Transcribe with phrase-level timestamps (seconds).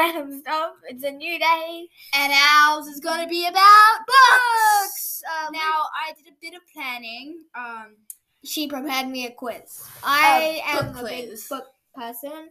[0.00, 0.72] random stuff.
[0.88, 1.86] It's a new day.
[2.14, 5.22] And ours is going to be about books.
[5.30, 7.44] Um, Now, I did a bit of planning.
[7.54, 7.96] Um,
[8.44, 9.86] she prepared me a quiz.
[10.02, 11.46] I A am a big quiz.
[11.48, 12.48] book person.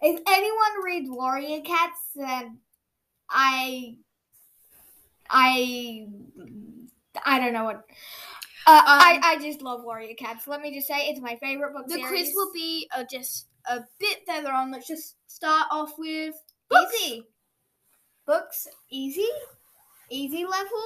[0.00, 2.58] If anyone reads Warrior Cats, then
[3.30, 3.96] I,
[5.28, 6.06] I,
[7.24, 7.84] I don't know what.
[8.64, 10.46] Uh, I, I just love Warrior Cats.
[10.46, 12.08] Let me just say, it's my favorite book the series.
[12.08, 14.70] quiz will be uh, just a bit further on.
[14.70, 16.34] Let's just start off with
[16.72, 16.94] books.
[17.04, 17.26] easy.
[18.26, 19.28] Books easy,
[20.10, 20.84] easy level.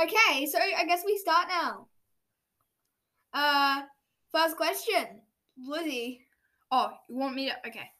[0.00, 1.86] Okay, so I guess we start now.
[3.32, 3.82] Uh,
[4.30, 5.22] first question,
[5.66, 6.20] Lizzy.
[6.70, 7.68] Oh, you want me to?
[7.68, 7.90] Okay.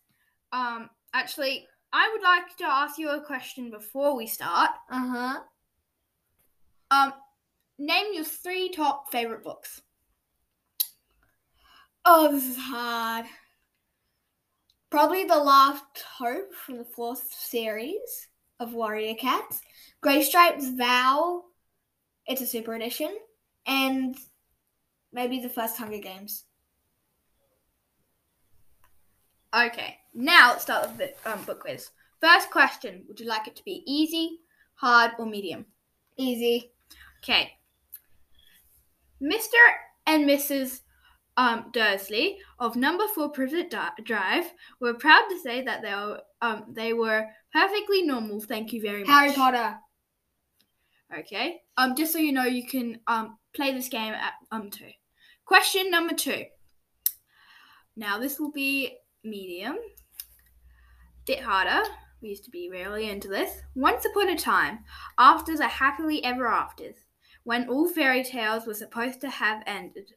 [0.52, 4.70] Um, actually, I would like to ask you a question before we start.
[4.90, 5.40] Uh huh.
[6.90, 7.12] Um,
[7.78, 9.82] name your three top favorite books.
[12.04, 13.26] Oh, this is hard.
[14.90, 19.60] Probably the Last Hope from the fourth series of Warrior Cats.
[20.00, 21.44] Graystripe's Vow.
[22.26, 23.14] It's a super edition,
[23.66, 24.16] and
[25.12, 26.44] maybe the first Hunger Games.
[29.54, 31.90] Okay, now let's start with the um, book quiz.
[32.22, 34.38] First question: Would you like it to be easy,
[34.76, 35.66] hard, or medium?
[36.16, 36.72] Easy.
[37.22, 37.52] Okay.
[39.22, 39.58] Mr.
[40.06, 40.80] and Mrs.
[41.38, 43.72] Um, Dursley of Number Four Privet
[44.02, 48.40] Drive were proud to say that they were um, they were perfectly normal.
[48.40, 49.08] Thank you very much.
[49.08, 49.76] Harry Potter.
[51.16, 51.60] Okay.
[51.76, 54.90] Um, just so you know, you can um play this game at um two.
[55.44, 56.44] Question number two.
[57.96, 59.76] Now this will be medium.
[61.24, 61.88] Bit harder.
[62.20, 63.60] We used to be really into this.
[63.76, 64.80] Once upon a time,
[65.18, 66.96] after the happily ever afters,
[67.44, 70.10] when all fairy tales were supposed to have ended,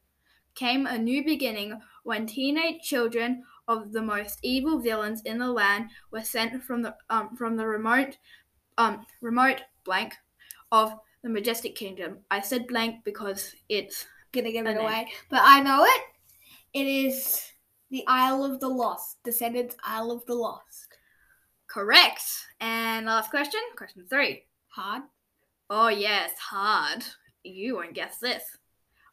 [0.55, 5.89] came a new beginning when teenage children of the most evil villains in the land
[6.11, 8.17] were sent from the um from the remote
[8.77, 10.13] um remote blank
[10.71, 10.93] of
[11.23, 12.17] the majestic kingdom.
[12.31, 14.83] I said blank because it's Gonna give it name.
[14.85, 16.01] away, but I know it.
[16.73, 17.41] It is
[17.89, 19.21] the Isle of the Lost.
[19.23, 20.87] Descendants Isle of the Lost.
[21.67, 22.23] correct.
[22.59, 24.43] And last question, question three.
[24.69, 25.03] Hard.
[25.69, 27.03] Oh yes, hard.
[27.43, 28.43] You won't guess this,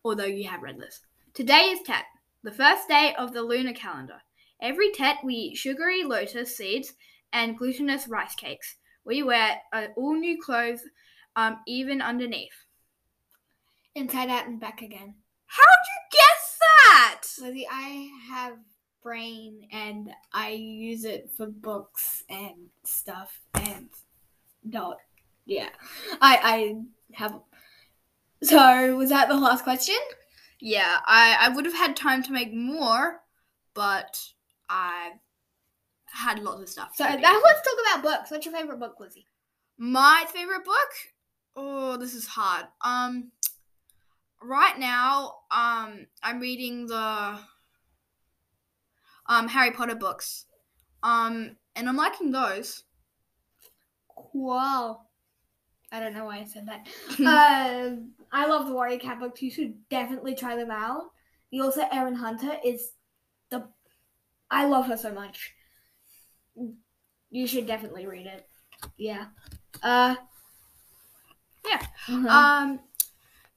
[0.04, 1.00] although you have read this.
[1.34, 2.04] Today is Tet,
[2.42, 4.20] the first day of the lunar calendar.
[4.60, 6.94] Every Tet we eat sugary lotus seeds
[7.32, 8.76] and glutinous rice cakes.
[9.04, 10.80] We wear uh, all new clothes,
[11.36, 12.52] um, even underneath.
[13.94, 15.14] Inside out and back again.
[15.46, 17.22] How'd you guess that?
[17.40, 18.54] Lizzy, I have
[19.02, 23.88] brain and I use it for books and stuff and
[24.64, 24.98] not
[25.46, 25.68] yeah.
[26.20, 26.74] I I
[27.14, 27.40] have
[28.42, 29.96] so was that the last question?
[30.60, 33.20] Yeah, I, I would have had time to make more,
[33.74, 34.20] but
[34.69, 35.12] I
[36.06, 36.91] had lots of stuff.
[36.96, 38.30] So now let's talk about books.
[38.30, 39.26] What's your favorite book, Lizzy?
[39.78, 40.91] My favorite book?
[41.54, 42.66] Oh, this is hard.
[42.84, 43.30] Um
[44.42, 47.38] right now, um I'm reading the
[49.26, 50.46] um Harry Potter books.
[51.02, 52.82] Um and I'm liking those.
[54.32, 55.07] Wow.
[55.91, 56.87] I don't know why I said that.
[57.25, 57.97] uh,
[58.32, 59.43] I love the Warrior Cat books.
[59.43, 61.10] You should definitely try them out.
[61.50, 62.93] The also Erin Hunter is
[63.50, 63.69] the
[64.50, 65.54] I love her so much.
[67.31, 68.47] You should definitely read it.
[68.99, 69.28] Yeah.
[69.82, 70.16] Uh
[71.65, 71.87] Yeah.
[72.09, 72.81] uh Um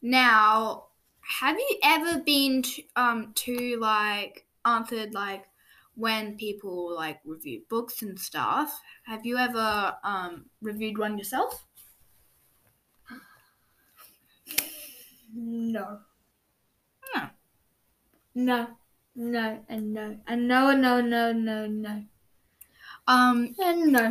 [0.02, 0.88] now
[1.22, 5.48] have you ever been to, um to like answered like
[5.96, 8.82] when people like review books and stuff?
[9.06, 11.68] Have you ever um reviewed one yourself?
[15.34, 16.02] No.
[17.16, 17.30] No.
[18.36, 18.78] No.
[19.16, 20.20] No and no.
[20.28, 22.04] And no no no no no.
[23.08, 24.06] Um And no.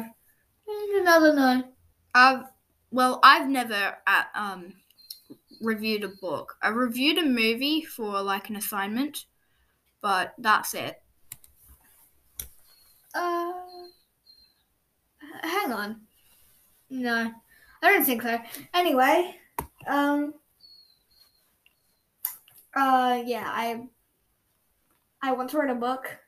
[0.68, 1.64] And another no.
[2.14, 2.44] I've
[2.90, 4.74] well, I've never uh, um
[5.60, 6.56] reviewed a book.
[6.62, 9.26] I reviewed a movie for like an assignment,
[10.02, 11.02] but that's it.
[13.14, 13.52] Uh,
[15.42, 16.00] hang on.
[16.90, 17.32] No,
[17.82, 18.38] I don't think so.
[18.74, 19.36] Anyway,
[19.86, 20.34] um,
[22.80, 23.86] uh, yeah, I,
[25.22, 26.18] I once wrote a book.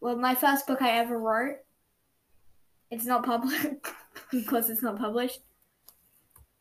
[0.00, 1.56] Well, my first book I ever wrote.
[2.90, 3.86] It's not public
[4.30, 5.40] because it's not published.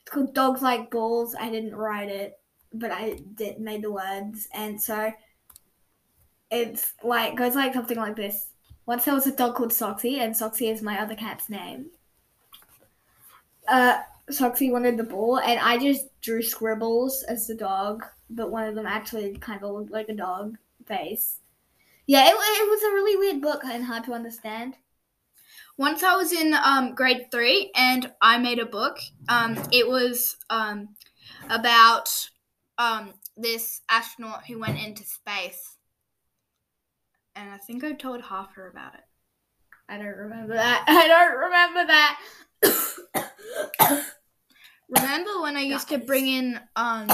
[0.02, 1.36] It's called Dogs Like Balls.
[1.38, 2.40] I didn't write it,
[2.74, 5.12] but I did made the words, and so
[6.50, 8.48] it's like goes like something like this.
[8.86, 11.88] Once there was a dog called Soxy, and Soxy is my other cat's name.
[13.68, 14.00] Uh,
[14.30, 18.76] Soxy wanted the ball, and I just drew scribbles as the dog, but one of
[18.76, 21.40] them actually kind of looked like a dog face.
[22.08, 24.76] Yeah, it, it was a really weird book and hard to understand.
[25.78, 28.98] once I was in um, grade three, and I made a book.
[29.30, 30.90] Um, it was um,
[31.50, 32.10] about
[32.78, 35.78] um, this astronaut who went into space,
[37.36, 39.04] and I think I told Harper about it.
[39.88, 40.86] I don't remember that.
[40.88, 42.20] I don't remember that.
[44.92, 47.08] Remember when I used to bring in um,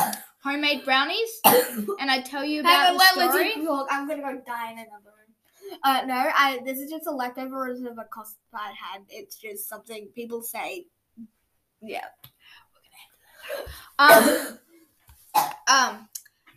[0.48, 3.54] homemade brownies, and I tell you about on, the story?
[3.90, 5.78] I'm gonna go die in another room.
[5.84, 6.60] Uh, no, I.
[6.66, 9.04] This is just a leftovers of a cost I had.
[9.10, 10.86] It's just something people say.
[11.82, 12.06] Yeah.
[14.00, 14.60] Um,
[15.72, 16.10] um,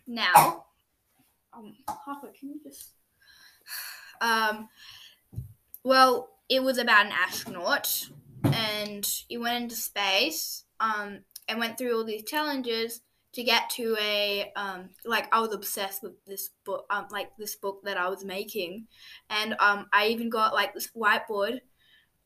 [0.07, 0.65] now,
[1.53, 2.91] um, Harper, can you just,
[4.21, 4.69] um,
[5.83, 8.09] well, it was about an astronaut,
[8.43, 13.01] and he went into space, um, and went through all these challenges
[13.33, 17.55] to get to a, um, like I was obsessed with this book, um, like this
[17.55, 18.87] book that I was making,
[19.29, 21.59] and um, I even got like this whiteboard.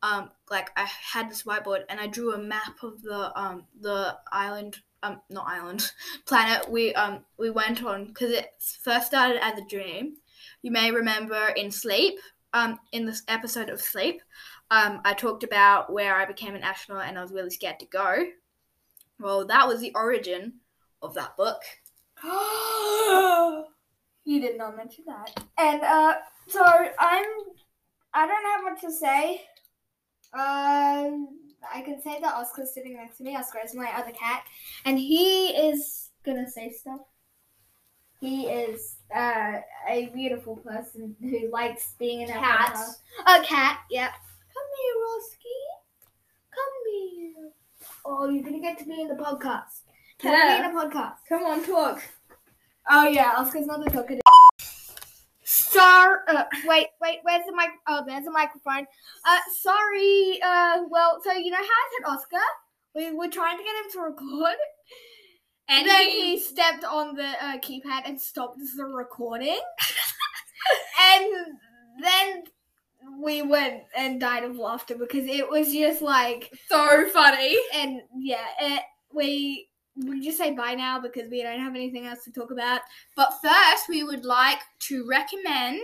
[0.02, 4.16] Um, like I had this whiteboard and I drew a map of the um the
[4.32, 5.92] island um not island
[6.28, 8.50] planet we um we went on because it
[8.84, 10.16] first started as a dream.
[10.62, 12.20] You may remember in Sleep
[12.54, 14.22] um in this episode of Sleep
[14.70, 17.88] um I talked about where I became an astronaut and I was really scared to
[17.88, 18.26] go.
[19.20, 20.60] Well, that was the origin
[21.06, 21.62] of that book.
[24.26, 25.32] you did not mention that.
[25.58, 26.16] And uh,
[26.48, 27.26] so I'm.
[28.14, 29.42] I don't have much to say.
[30.34, 31.28] Um,
[31.74, 33.36] I can say that Oscar's sitting next to me.
[33.36, 34.44] Oscar is my other cat,
[34.86, 37.02] and he is gonna say stuff.
[38.20, 42.96] He is uh, a beautiful person who likes being in a podcast.
[43.28, 44.12] A cat, yep.
[44.12, 45.60] Come here, Rosky.
[46.56, 47.52] Come here.
[48.06, 49.85] Oh, you're gonna get to be in the podcast.
[50.24, 51.16] You're gonna be in a podcast.
[51.28, 52.02] Come on, talk.
[52.90, 54.22] Oh yeah, Oscar's not the talkative.
[55.44, 57.70] Star, uh, wait, wait, where's the mic?
[57.88, 58.86] Oh, there's the microphone.
[59.26, 60.40] Uh, sorry.
[60.44, 62.46] Uh, well, so you know how I said Oscar?
[62.96, 64.56] We were trying to get him to record,
[65.68, 69.60] and then he stepped on the uh, keypad and stopped the recording,
[71.12, 71.26] and
[72.02, 72.44] then
[73.22, 77.58] we went and died of laughter because it was just like so funny.
[77.74, 78.82] and yeah, it,
[79.14, 79.68] we
[79.98, 82.82] we just say bye now because we don't have anything else to talk about.
[83.16, 85.82] But first, we would like to recommend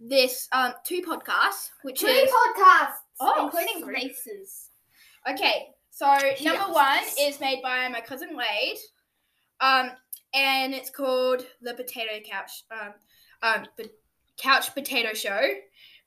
[0.00, 3.94] this um two podcasts, which Three is podcasts, Oh, including three.
[3.94, 4.70] Grace's.
[5.28, 5.68] okay.
[5.90, 6.12] So
[6.42, 8.76] number one is made by my cousin Wade,
[9.60, 9.90] um,
[10.34, 12.94] and it's called the Potato Couch, um,
[13.42, 13.88] um, the
[14.36, 15.40] Couch Potato Show,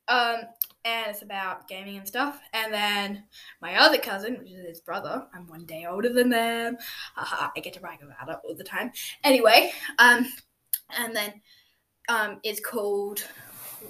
[0.09, 0.39] um,
[0.85, 2.39] and it's about gaming and stuff.
[2.53, 3.23] And then
[3.61, 6.77] my other cousin, which is his brother, I'm one day older than them.
[7.15, 8.91] Haha, I get to brag about it all the time.
[9.23, 10.27] Anyway, um,
[10.97, 11.33] and then
[12.09, 13.23] um, it's called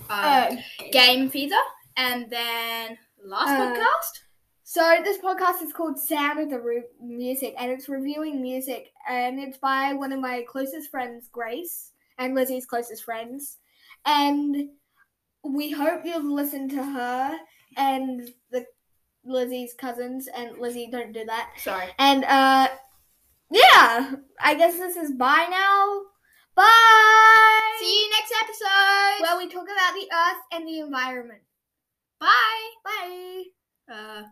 [0.09, 0.55] um, Uh,
[0.91, 1.55] Game Feeder,
[1.97, 4.21] and then last Uh, podcast.
[4.63, 9.39] so this podcast is called Sound of the Re- Music, and it's reviewing music, and
[9.39, 13.57] it's by one of my closest friends, Grace, and Lizzy's closest friends,
[14.05, 14.69] and
[15.53, 17.37] we hope you'll listen to her
[17.75, 18.65] and the
[19.25, 21.51] Lizzy's cousins, and Lizzy, don't do that.
[21.57, 21.87] Sorry.
[21.99, 22.67] And uh
[23.49, 26.01] yeah, I guess this is bye now.
[26.55, 27.77] Bye.
[27.79, 29.21] See you next episode.
[29.21, 31.41] Well, we talk about the earth and the environment.
[32.19, 32.69] bye.
[32.83, 33.43] Bye.
[33.89, 34.23] Uh,